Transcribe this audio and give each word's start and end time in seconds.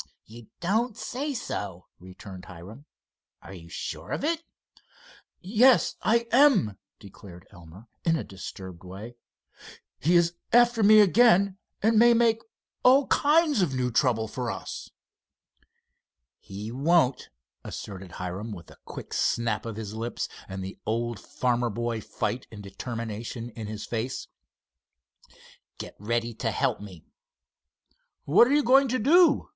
"You 0.25 0.47
don't 0.61 0.97
say 0.97 1.35
so," 1.35 1.85
returned 1.99 2.45
Hiram. 2.45 2.85
"Are 3.43 3.53
you 3.53 3.69
sure 3.69 4.09
of 4.09 4.23
it?" 4.23 4.41
"Yes, 5.39 5.95
I 6.01 6.25
am," 6.31 6.79
declared 6.99 7.45
Elmer, 7.51 7.87
in 8.03 8.15
a 8.15 8.23
disturbed 8.23 8.83
way. 8.83 9.13
"He 9.99 10.15
is 10.15 10.33
after 10.51 10.81
me 10.81 11.01
again, 11.01 11.59
and 11.83 11.99
may 11.99 12.15
make 12.15 12.39
all 12.81 13.05
kinds 13.09 13.61
of 13.61 13.75
new 13.75 13.91
trouble 13.91 14.27
for 14.27 14.49
us." 14.49 14.89
"He 16.39 16.71
won't," 16.71 17.29
asserted 17.63 18.13
Hiram, 18.13 18.51
with 18.53 18.71
a 18.71 18.79
quick 18.85 19.13
snap 19.13 19.67
of 19.67 19.75
his 19.75 19.93
lips, 19.93 20.27
and 20.49 20.63
the 20.63 20.79
old 20.83 21.19
farmer 21.19 21.69
boy 21.69 22.01
fight 22.01 22.47
and 22.51 22.63
determination 22.63 23.51
in 23.51 23.67
his 23.67 23.85
face. 23.85 24.27
"Get 25.77 25.95
ready 25.99 26.33
to 26.41 26.49
help 26.49 26.79
me." 26.81 27.05
"What 28.25 28.47
are 28.47 28.51
you 28.55 28.63
going 28.63 28.87
to 28.87 28.97
do?" 28.97 29.49